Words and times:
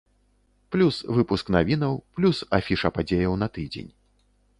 Плюс 0.75 0.95
выпуск 1.17 1.51
навінаў, 1.55 1.93
плюс 2.19 2.39
афіша 2.59 2.91
падзеяў 2.95 3.37
на 3.43 3.47
тыдзень. 3.59 3.91